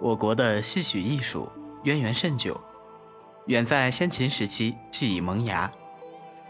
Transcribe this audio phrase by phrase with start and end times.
[0.00, 1.48] 我国的戏曲艺术
[1.84, 2.60] 渊源甚久，
[3.46, 5.70] 远在先秦时期即已萌芽。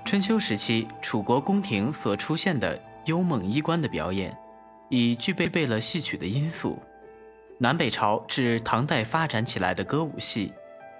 [0.05, 4.37] 春秋时期，楚国宫廷所出现的幽梦衣冠的表演，
[4.89, 6.79] 已具备备了戏曲的因素。
[7.59, 10.53] 南北朝至唐代发展起来的歌舞戏，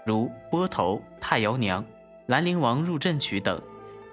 [0.07, 1.83] 如《波头》《太瑶娘》
[2.27, 3.61] 《兰陵王入阵曲》等，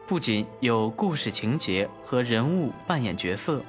[0.08, 3.62] 不仅有故事情节和人物扮演角色，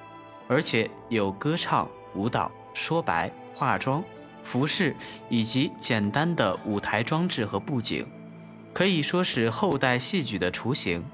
[0.49, 4.03] 而且有歌唱、舞蹈、说白、化妆。
[4.45, 4.95] 服饰
[5.29, 8.07] 以及简单的舞台装置和布景，
[8.73, 11.05] 可以说是后代戏剧的雏形。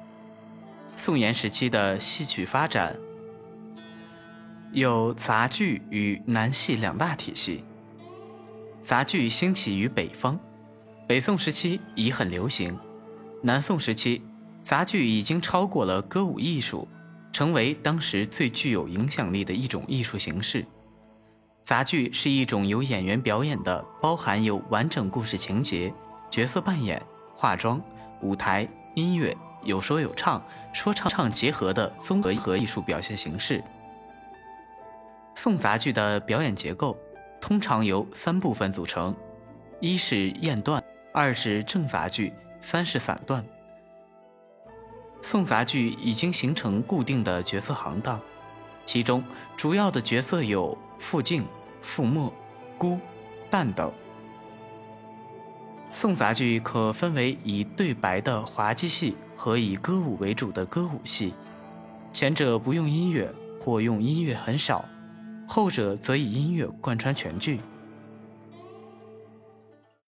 [0.97, 2.99] 宋元时期的戏曲发展
[4.73, 7.65] 有杂剧与南戏两大体系。
[8.81, 10.39] 杂剧兴起于北方，
[11.07, 12.75] 北宋时期已很流行；
[13.43, 14.23] 南宋时期，
[14.63, 16.89] 杂剧已经超过了歌舞艺术，
[17.33, 20.67] 成为当时最具有影响力的一种艺术形式。
[21.69, 25.93] 杂剧是一种由演员表演的，包含有完整故事情节、
[26.31, 27.05] 角色扮演、
[27.37, 27.79] 化妆、
[28.23, 33.63] 舞台、音乐、有说有唱、说唱唱结合的综合和艺术表现形式。
[35.35, 36.97] 宋杂剧的表演结构
[37.39, 39.15] 通常由三部分组成：
[39.79, 40.83] 一是燕段，
[41.13, 42.33] 二是正杂剧，
[42.63, 43.45] 三是散段。
[45.21, 48.19] 宋杂剧已经形成固定的角色行当，
[48.87, 49.23] 其中
[49.55, 51.47] 主要的角色有傅敬。
[51.89, 52.31] 傅墨、
[52.77, 52.99] 孤、
[53.51, 53.91] 旦等。
[55.91, 61.33] 宋杂剧可分为以对白的滑稽戏和以歌舞为主的歌舞戏，
[62.13, 64.85] 前者不用音乐或用音乐很少，
[65.49, 67.59] 后者则以音乐贯穿全剧。